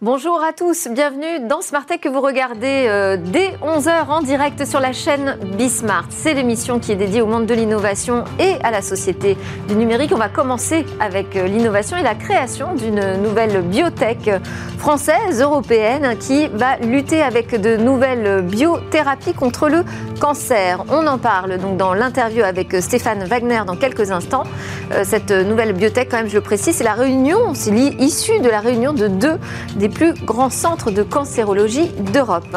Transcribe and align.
Bonjour 0.00 0.40
à 0.44 0.52
tous, 0.52 0.86
bienvenue 0.92 1.48
dans 1.48 1.60
Smartech 1.60 2.02
que 2.02 2.08
vous 2.08 2.20
regardez 2.20 2.86
euh, 2.86 3.16
dès 3.20 3.48
11h 3.64 4.06
en 4.08 4.22
direct 4.22 4.64
sur 4.64 4.78
la 4.78 4.92
chaîne 4.92 5.36
Bismart. 5.56 6.06
C'est 6.10 6.34
l'émission 6.34 6.78
qui 6.78 6.92
est 6.92 6.94
dédiée 6.94 7.20
au 7.20 7.26
monde 7.26 7.46
de 7.46 7.54
l'innovation 7.54 8.22
et 8.38 8.54
à 8.62 8.70
la 8.70 8.80
société 8.80 9.36
du 9.66 9.74
numérique. 9.74 10.12
On 10.14 10.18
va 10.18 10.28
commencer 10.28 10.86
avec 11.00 11.34
euh, 11.34 11.48
l'innovation 11.48 11.96
et 11.96 12.04
la 12.04 12.14
création 12.14 12.76
d'une 12.76 13.20
nouvelle 13.20 13.60
biotech 13.62 14.30
française, 14.78 15.42
européenne, 15.42 16.16
qui 16.20 16.46
va 16.46 16.76
lutter 16.76 17.20
avec 17.20 17.60
de 17.60 17.76
nouvelles 17.76 18.42
biothérapies 18.42 19.34
contre 19.34 19.68
le 19.68 19.82
cancer. 20.20 20.84
On 20.90 21.08
en 21.08 21.18
parle 21.18 21.58
donc 21.58 21.76
dans 21.76 21.92
l'interview 21.92 22.44
avec 22.44 22.72
Stéphane 22.80 23.24
Wagner 23.24 23.62
dans 23.66 23.74
quelques 23.74 24.12
instants. 24.12 24.44
Euh, 24.92 25.02
cette 25.02 25.32
nouvelle 25.32 25.72
biotech, 25.72 26.08
quand 26.08 26.18
même, 26.18 26.28
je 26.28 26.36
le 26.36 26.40
précise, 26.40 26.76
c'est 26.76 26.84
la 26.84 26.92
réunion, 26.92 27.54
c'est 27.54 27.72
issue 27.72 28.38
de 28.38 28.48
la 28.48 28.60
réunion 28.60 28.92
de 28.92 29.08
deux 29.08 29.38
des 29.74 29.87
plus 29.88 30.14
grands 30.24 30.50
centres 30.50 30.90
de 30.90 31.02
cancérologie 31.02 31.88
d'Europe. 32.12 32.56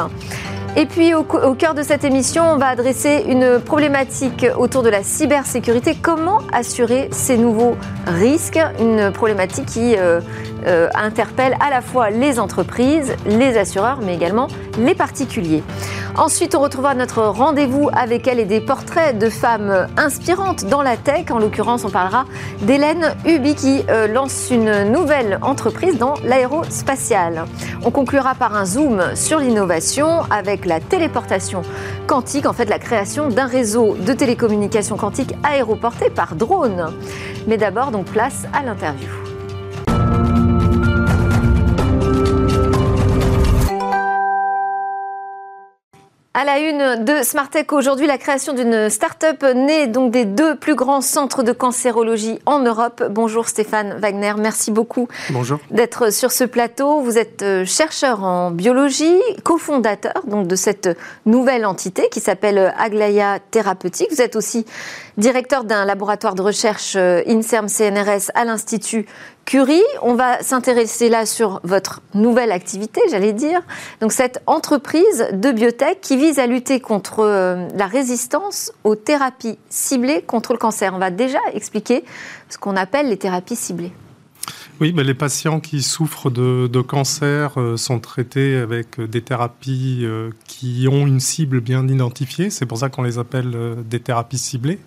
Et 0.78 0.86
puis 0.86 1.14
au, 1.14 1.24
cœur 1.24 1.74
de 1.74 1.84
cette 1.84 2.06
émission, 2.06 2.44
on 2.44 2.56
va 2.56 2.68
adresser 2.68 3.26
une 3.28 3.60
problématique 3.60 4.46
autour 4.58 4.84
de 4.84 4.90
la 4.90 5.04
cybersécurité. 5.04 5.98
Comment 6.02 6.40
assurer 6.54 7.10
ces 7.12 7.38
nouveaux 7.38 7.76
risques? 8.08 8.60
Une 8.80 9.12
problématique 9.12 9.66
qui 9.66 9.96
euh, 9.98 10.22
euh, 10.66 10.90
interpelle 10.94 11.56
à 11.60 11.70
la 11.70 11.82
fois 11.82 12.10
les 12.10 12.40
entreprises, 12.40 13.16
les 13.26 13.58
assureurs, 13.58 14.00
mais 14.02 14.16
également 14.16 14.48
les 14.78 14.96
particuliers. 14.96 15.64
Ensuite, 16.18 16.56
on 16.56 16.60
retrouvera 16.60 16.94
notre 16.94 17.24
rendez-vous 17.24 17.90
avec 17.94 18.28
elle 18.28 18.40
et 18.40 18.46
des 18.46 18.60
portraits 18.60 19.18
de 19.18 19.30
femmes 19.30 19.88
inspirantes 19.96 20.66
dans 20.66 20.82
la 20.82 20.98
tech. 20.98 21.32
En 21.32 21.40
l'occurrence, 21.40 21.86
on 21.86 21.90
parlera 21.90 22.26
d'Hélène 22.62 23.16
Hubi 23.26 23.56
qui 23.56 23.84
euh, 23.90 24.08
lance 24.08 24.50
une 24.52 24.92
nouvelle 24.92 25.40
entreprise 25.42 25.98
dans 25.98 26.16
l'aérospatiale. 26.24 27.46
On 27.84 27.92
conclura 27.92 28.36
par 28.36 28.56
un 28.56 28.66
zoom 28.66 29.02
sur 29.16 29.40
l'innovation 29.40 30.22
avec 30.30 30.66
la 30.66 30.80
téléportation 30.80 31.62
quantique, 32.08 32.46
en 32.46 32.54
fait 32.54 32.66
la 32.66 32.80
création 32.80 33.30
d'un 33.30 33.48
réseau 33.48 33.96
de 33.96 34.14
télécommunications 34.14 34.98
quantiques 34.98 35.34
aéroporté 35.44 36.10
par 36.10 36.36
drone. 36.36 36.94
Mais 37.48 37.58
d'abord, 37.58 37.92
donc 37.92 38.06
place 38.06 38.44
à 38.54 38.64
l'interview. 38.64 39.31
À 46.34 46.46
la 46.46 46.60
une 46.60 47.04
de 47.04 47.24
Smartech 47.24 47.74
aujourd'hui, 47.74 48.08
la 48.08 48.18
création 48.18 48.54
d'une 48.54 48.90
start-up 48.90 49.44
née 49.54 49.88
donc 49.88 50.12
des 50.14 50.24
deux 50.24 50.56
plus 50.56 50.76
grands 50.76 51.02
centres 51.02 51.44
de 51.44 51.52
cancérologie 51.52 52.40
en 52.46 52.60
Europe. 52.60 53.04
Bonjour 53.10 53.50
Stéphane 53.50 54.00
Wagner, 54.00 54.36
merci 54.38 54.72
beaucoup 54.72 55.10
d'être 55.72 56.14
sur 56.14 56.32
ce 56.32 56.46
plateau. 56.46 57.02
Vous 57.02 57.18
êtes 57.18 57.42
euh, 57.42 57.66
chercheur 57.66 58.24
en 58.24 58.50
biologie, 58.50 59.20
cofondateur 59.44 60.24
donc 60.26 60.48
de 60.48 60.56
cette 60.56 60.98
nouvelle 61.26 61.66
entité 61.66 62.08
qui 62.10 62.22
s'appelle 62.22 62.74
Aglaya 62.78 63.40
Thérapeutique. 63.52 64.08
Vous 64.12 64.22
êtes 64.22 64.38
aussi 64.38 64.66
directeur 65.18 65.66
d'un 65.66 65.84
laboratoire 65.84 66.36
de 66.36 66.44
recherche 66.44 66.94
euh, 66.96 67.24
INSERM 67.28 67.68
CNRS 67.68 68.32
à 68.36 68.46
l'Institut 68.46 69.06
Curie. 69.46 69.84
On 70.02 70.16
va 70.16 70.42
s'intéresser 70.44 71.10
là 71.10 71.26
sur 71.26 71.60
votre 71.64 72.02
nouvelle 72.14 72.52
activité, 72.52 73.02
j'allais 73.10 73.34
dire. 73.34 73.62
Donc 74.00 74.12
cette 74.12 74.42
entreprise 74.46 75.28
de 75.34 75.52
biotech 75.52 76.00
qui 76.02 76.18
vise 76.18 76.40
à 76.40 76.48
lutter 76.48 76.80
contre 76.80 77.20
euh, 77.20 77.68
la 77.76 77.88
résistance 77.88 78.72
aux 78.84 78.96
thérapies 78.96 79.58
ciblées 79.70 80.22
contre 80.22 80.54
le 80.54 80.58
cancer. 80.58 80.94
On 80.94 81.00
va 81.00 81.12
déjà 81.12 81.40
expliquer 81.54 82.04
ce 82.50 82.58
qu'on 82.58 82.76
appelle 82.76 83.10
les 83.10 83.18
thérapies 83.18 83.56
ciblées. 83.56 83.92
Oui, 84.80 84.94
les 84.96 85.14
patients 85.14 85.60
qui 85.60 85.84
souffrent 85.84 86.32
de, 86.32 86.82
cancer 86.82 87.60
euh, 87.60 87.78
sont 87.78 88.00
traités 88.00 88.56
avec 88.56 89.00
des 89.00 89.22
thérapies 89.22 90.08
qui 90.48 90.88
ont 90.90 91.06
une 91.06 91.20
cible 91.20 91.62
bien 91.62 91.88
identifiée. 91.88 92.50
C'est 92.50 92.66
pour 92.66 92.80
ça 92.80 92.90
qu'on 92.90 93.04
les 93.04 93.20
appelle 93.20 93.56
des 93.86 94.00
thérapies 94.00 94.40
ciblées. 94.40 94.80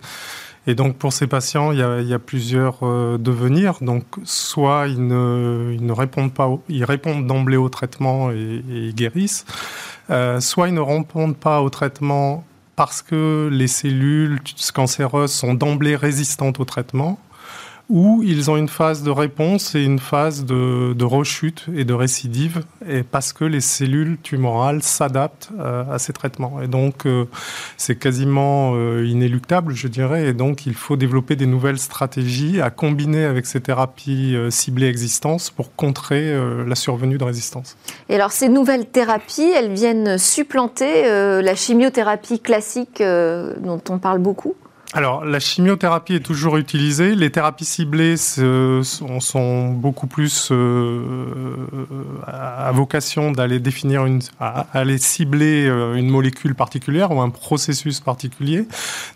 Et 0.67 0.75
donc 0.75 0.97
pour 0.97 1.13
ces 1.13 1.27
patients, 1.27 1.73
il 1.73 1.79
y 1.79 2.15
a, 2.15 2.19
plusieurs 2.19 2.79
euh, 2.83 3.19
devenirs. 3.19 3.77
Donc 3.83 4.05
soit 4.25 4.87
ils 4.89 5.07
ne, 5.07 5.93
répondent 5.93 6.33
pas, 6.33 6.51
ils 6.69 6.85
répondent 6.85 7.27
d'emblée 7.27 7.57
au 7.57 7.69
traitement 7.69 8.31
et, 8.31 8.63
ils 8.69 8.95
guérissent. 8.95 9.45
Euh, 10.11 10.41
soit 10.41 10.69
ils 10.69 10.75
ne 10.75 10.81
répondent 10.81 11.37
pas 11.37 11.61
au 11.61 11.71
traitement 11.71 12.45
parce 12.77 13.03
que 13.03 13.49
les 13.53 13.69
cellules 13.69 14.41
cancéreuses 14.73 15.33
sont 15.33 15.55
d'emblée 15.55 15.97
résistantes 15.97 16.59
au 16.61 16.65
traitement 16.65 17.19
où 17.91 18.23
ils 18.23 18.51
ont 18.51 18.57
une 18.57 18.69
phase 18.69 19.03
de 19.03 19.11
réponse 19.11 19.75
et 19.75 19.83
une 19.83 19.99
phase 19.99 20.45
de, 20.45 21.05
rechute 21.05 21.67
et 21.77 21.85
de 21.85 21.93
récidive, 21.93 22.63
et 22.89 23.03
parce 23.03 23.33
que 23.33 23.45
les 23.45 23.61
cellules 23.61 24.17
tumorales 24.23 24.83
s'adaptent 24.83 25.51
euh, 25.59 25.85
à 25.91 25.99
ces 25.99 26.15
traitements. 26.15 26.63
Et 26.63 26.67
donc, 26.67 27.05
euh, 27.05 27.27
c'est 27.77 27.97
quasiment 27.97 28.73
euh, 28.75 29.05
inéluctable, 29.05 29.75
je 29.75 29.89
dirais, 29.89 30.29
et 30.29 30.33
donc 30.33 30.65
il 30.67 30.75
faut 30.75 30.97
développer 30.97 31.37
des 31.37 31.47
nouvelles 31.47 31.79
stratégies 31.79 32.63
à 32.63 32.71
combiner 32.71 33.25
avec 33.25 33.45
ces 33.45 33.61
thérapies 33.61 34.35
ciblées 34.49 34.89
existantes 34.89 35.51
pour 35.55 35.75
contrer 35.75 36.35
la 36.67 36.75
survenue 36.75 37.19
de 37.19 37.25
résistance. 37.25 37.77
Et 38.09 38.15
alors, 38.15 38.33
ces 38.33 38.49
nouvelles 38.49 38.87
thérapies, 38.87 39.51
elles 39.55 39.73
viennent 39.73 40.19
supplanter 40.19 41.05
la 41.43 41.55
chimiothérapie 41.55 42.41
classique 42.41 43.03
dont 43.03 43.81
on 43.89 43.99
parle 43.99 44.19
beaucoup? 44.19 44.55
Alors, 44.97 45.25
la 45.25 45.41
chimiothérapie 45.41 46.15
est 46.15 46.25
toujours 46.25 46.57
utilisée. 46.57 47.17
Les 47.17 47.31
thérapies 47.31 47.65
ciblées 47.65 48.17
sont, 48.17 49.71
beaucoup 49.71 50.07
plus 50.07 50.51
euh, 50.53 51.67
à 52.25 52.71
vocation 52.71 53.33
d'aller 53.33 53.59
définir 53.59 54.07
une, 54.07 54.21
aller 54.73 54.99
cibler 54.99 55.67
euh, 55.67 55.97
une 55.97 56.09
molécule 56.09 56.55
particulière 56.55 57.11
ou 57.11 57.21
un 57.21 57.31
processus 57.31 57.99
particulier. 57.99 58.69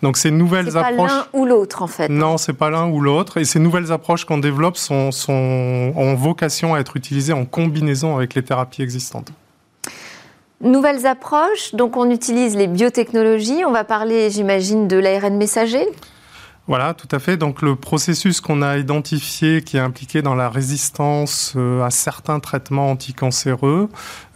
Donc, 0.02 0.16
ces 0.16 0.32
nouvelles 0.32 0.76
approches. 0.76 1.10
C'est 1.12 1.16
pas 1.16 1.28
l'un 1.32 1.40
ou 1.40 1.46
l'autre, 1.46 1.82
en 1.82 1.86
fait. 1.86 2.08
Non, 2.08 2.38
c'est 2.38 2.54
pas 2.54 2.70
l'un 2.70 2.88
ou 2.88 3.00
l'autre. 3.00 3.36
Et 3.36 3.44
ces 3.44 3.60
nouvelles 3.60 3.92
approches 3.92 4.24
qu'on 4.24 4.38
développe 4.38 4.76
sont, 4.76 5.12
sont, 5.12 5.92
ont 5.94 6.14
vocation 6.16 6.74
à 6.74 6.80
être 6.80 6.96
utilisées 6.96 7.32
en 7.32 7.44
combinaison 7.44 8.16
avec 8.16 8.34
les 8.34 8.42
thérapies 8.42 8.82
existantes. 8.82 9.30
Nouvelles 10.60 11.06
approches, 11.06 11.74
donc 11.74 11.96
on 11.96 12.10
utilise 12.10 12.56
les 12.56 12.66
biotechnologies. 12.66 13.64
On 13.64 13.70
va 13.70 13.84
parler, 13.84 14.28
j'imagine, 14.30 14.88
de 14.88 14.96
l'ARN 14.96 15.36
messager. 15.36 15.86
Voilà, 16.68 16.92
tout 16.92 17.08
à 17.12 17.18
fait. 17.18 17.38
Donc 17.38 17.62
le 17.62 17.76
processus 17.76 18.42
qu'on 18.42 18.60
a 18.60 18.76
identifié 18.76 19.62
qui 19.62 19.78
est 19.78 19.80
impliqué 19.80 20.20
dans 20.20 20.34
la 20.34 20.50
résistance 20.50 21.54
euh, 21.56 21.82
à 21.82 21.90
certains 21.90 22.40
traitements 22.40 22.90
anticancéreux 22.90 23.88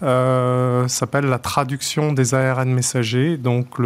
euh, 0.02 0.88
s'appelle 0.88 1.26
la 1.26 1.38
traduction 1.38 2.14
des 2.14 2.32
ARN 2.34 2.70
messagers. 2.70 3.36
Donc 3.36 3.76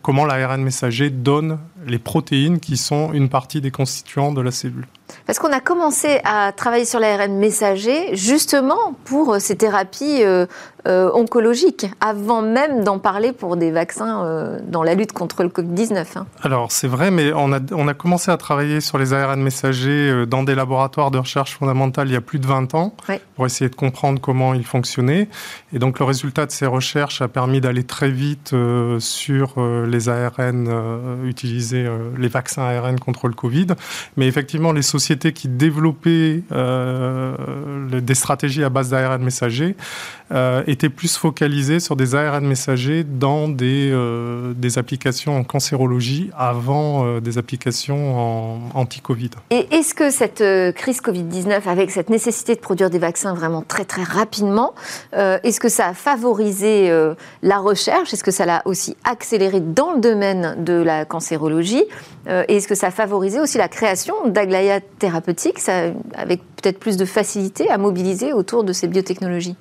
comment 0.00 0.24
l'ARN 0.24 0.62
messager 0.62 1.10
donne 1.10 1.58
les 1.86 1.98
protéines 1.98 2.60
qui 2.60 2.78
sont 2.78 3.12
une 3.12 3.28
partie 3.28 3.60
des 3.60 3.70
constituants 3.70 4.32
de 4.32 4.40
la 4.40 4.50
cellule. 4.50 4.86
Parce 5.28 5.40
qu'on 5.40 5.52
a 5.52 5.60
commencé 5.60 6.20
à 6.24 6.52
travailler 6.52 6.86
sur 6.86 7.00
l'ARN 7.00 7.36
messager 7.36 8.16
justement 8.16 8.94
pour 9.04 9.34
euh, 9.34 9.38
ces 9.38 9.56
thérapies 9.56 10.22
euh, 10.22 10.46
euh, 10.86 11.10
oncologiques, 11.12 11.86
avant 12.00 12.40
même 12.40 12.82
d'en 12.82 12.98
parler 12.98 13.32
pour 13.32 13.58
des 13.58 13.70
vaccins 13.70 14.58
dans 14.66 14.82
la 14.82 14.94
lutte 14.94 15.12
contre 15.12 15.42
le 15.42 15.50
Covid-19. 15.50 16.06
Hein. 16.16 16.26
Alors 16.42 16.72
c'est 16.72 16.88
vrai, 16.88 17.10
mais 17.10 17.32
on 17.34 17.52
a, 17.52 17.58
on 17.72 17.88
a 17.88 17.94
commencé 17.94 18.30
à 18.30 18.38
travailler 18.38 18.80
sur 18.80 18.96
les 18.96 19.12
ARN 19.12 19.42
messagers 19.42 20.24
dans 20.26 20.44
des 20.44 20.54
laboratoires 20.54 21.10
de 21.10 21.18
recherche 21.18 21.58
fondamentale 21.58 22.08
il 22.08 22.14
y 22.14 22.16
a 22.16 22.22
plus 22.22 22.38
de 22.38 22.46
20 22.46 22.74
ans, 22.74 22.94
pour 23.36 23.44
essayer 23.44 23.68
de 23.68 23.74
comprendre 23.74 24.20
comment 24.22 24.54
ils 24.54 24.64
fonctionnaient. 24.64 25.28
Et 25.74 25.78
donc 25.78 25.98
le 25.98 26.06
résultat 26.06 26.46
de 26.46 26.52
ces 26.52 26.64
recherches 26.64 27.20
a 27.20 27.28
permis 27.28 27.60
d'aller 27.60 27.84
très 27.84 28.10
vite 28.10 28.54
sur 28.98 29.56
les 29.60 30.08
ARN 30.08 31.20
utilisés, 31.24 31.86
les 32.16 32.28
vaccins 32.28 32.62
ARN 32.62 32.98
contre 32.98 33.28
le 33.28 33.34
Covid. 33.34 33.66
Mais 34.16 34.26
effectivement, 34.26 34.72
les 34.72 34.80
sociétés 34.80 35.17
qui 35.18 35.48
développaient 35.48 36.42
euh, 36.52 37.34
des 38.00 38.14
stratégies 38.14 38.64
à 38.64 38.68
base 38.68 38.90
d'ARN 38.90 39.22
messager 39.22 39.76
euh, 40.30 40.62
étaient 40.66 40.88
plus 40.88 41.16
focalisées 41.16 41.80
sur 41.80 41.96
des 41.96 42.14
ARN 42.14 42.46
messagers 42.46 43.04
dans 43.04 43.48
des, 43.48 43.90
euh, 43.92 44.52
des 44.54 44.78
applications 44.78 45.36
en 45.36 45.44
cancérologie 45.44 46.30
avant 46.36 47.20
des 47.20 47.38
applications 47.38 48.18
en 48.18 48.60
anti-Covid. 48.74 49.30
Et 49.50 49.66
est-ce 49.70 49.94
que 49.94 50.10
cette 50.10 50.44
crise 50.74 51.00
Covid-19, 51.00 51.68
avec 51.68 51.90
cette 51.90 52.10
nécessité 52.10 52.54
de 52.54 52.60
produire 52.60 52.90
des 52.90 52.98
vaccins 52.98 53.34
vraiment 53.34 53.62
très 53.62 53.84
très 53.84 54.02
rapidement, 54.02 54.74
est-ce 55.12 55.60
que 55.60 55.68
ça 55.68 55.88
a 55.88 55.94
favorisé 55.94 56.90
la 57.42 57.58
recherche? 57.58 58.12
Est-ce 58.12 58.24
que 58.24 58.30
ça 58.30 58.46
l'a 58.46 58.62
aussi 58.64 58.96
accéléré 59.04 59.60
dans 59.60 59.92
le 59.92 60.00
domaine 60.00 60.64
de 60.64 60.74
la 60.74 61.04
cancérologie? 61.04 61.84
Et 62.26 62.56
est-ce 62.56 62.68
que 62.68 62.74
ça 62.74 62.88
a 62.88 62.90
favorisé 62.90 63.40
aussi 63.40 63.58
la 63.58 63.68
création 63.68 64.14
d'Aglaya 64.26 64.80
thérapeutique, 65.08 65.58
avec 66.14 66.40
peut-être 66.56 66.78
plus 66.78 66.98
de 66.98 67.06
facilité 67.06 67.70
à 67.70 67.78
mobiliser 67.78 68.34
autour 68.34 68.62
de 68.62 68.74
ces 68.74 68.88
biotechnologies 68.88 69.56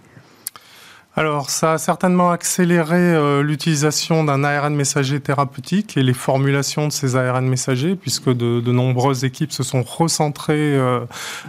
alors, 1.19 1.49
ça 1.49 1.73
a 1.73 1.77
certainement 1.79 2.29
accéléré 2.29 2.95
euh, 2.95 3.41
l'utilisation 3.41 4.23
d'un 4.23 4.43
ARN 4.43 4.75
messager 4.75 5.19
thérapeutique 5.19 5.97
et 5.97 6.03
les 6.03 6.13
formulations 6.13 6.85
de 6.85 6.91
ces 6.91 7.15
ARN 7.15 7.47
messagers, 7.47 7.95
puisque 7.95 8.29
de, 8.29 8.71
nombreuses 8.71 9.23
équipes 9.23 9.51
se 9.51 9.63
sont 9.63 9.81
recentrées 9.81 10.77
euh, 10.77 10.99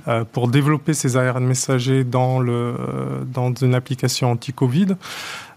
euh, 0.08 0.24
pour 0.24 0.48
développer 0.48 0.94
ces 0.94 1.18
ARN 1.18 1.44
messagers 1.44 2.02
dans, 2.02 2.40
le, 2.40 2.76
dans 3.26 3.52
une 3.52 3.74
application 3.74 4.30
anti-Covid. 4.30 4.96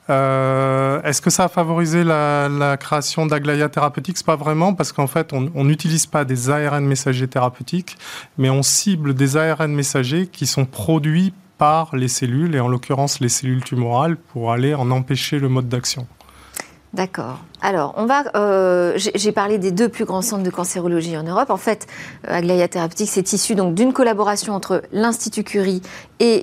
Est-ce 0.10 1.22
que 1.22 1.30
ça 1.30 1.46
a 1.46 1.48
favorisé 1.48 2.04
la, 2.04 2.78
création 2.78 3.26
d'Aglaya 3.26 3.70
Therapeutics 3.70 4.24
Pas 4.24 4.36
vraiment, 4.36 4.74
parce 4.74 4.92
qu'en 4.92 5.08
fait, 5.08 5.32
on 5.34 5.64
n'utilise 5.64 6.06
pas 6.06 6.26
des 6.26 6.50
ARN 6.50 6.86
messagers 6.86 7.28
thérapeutiques, 7.28 7.98
mais 8.38 8.50
on 8.50 8.64
cible 8.64 9.14
des 9.14 9.38
ARN 9.38 9.72
messagers 9.74 10.28
qui 10.28 10.46
sont 10.48 10.66
produits 10.66 11.34
par 11.58 11.96
les 11.96 12.08
cellules, 12.08 12.56
et 12.56 12.60
en 12.60 12.68
l'occurrence 12.68 13.20
les 13.20 13.30
cellules 13.30 13.64
tumorales, 13.64 14.18
pour 14.18 14.52
aller 14.52 14.74
en 14.74 14.90
empêcher 14.90 15.40
le 15.40 15.48
mode 15.48 15.70
d'action. 15.70 16.08
D'accord. 16.94 17.40
Alors, 17.62 17.94
on 17.96 18.06
va. 18.06 18.24
Euh, 18.36 18.94
j'ai 18.98 19.32
parlé 19.32 19.58
des 19.58 19.72
deux 19.72 19.88
plus 19.88 20.04
grands 20.04 20.22
centres 20.22 20.44
de 20.44 20.50
cancérologie 20.50 21.16
en 21.16 21.24
Europe. 21.24 21.50
En 21.50 21.58
fait, 21.58 21.88
euh, 22.28 22.34
Aglaya 22.34 22.68
Therapeutics 22.68 23.18
est 23.18 23.32
issu 23.32 23.56
d'une 23.56 23.94
collaboration 23.94 24.54
entre 24.54 24.82
l'Institut 24.92 25.46
Curie 25.46 25.82
et 26.20 26.40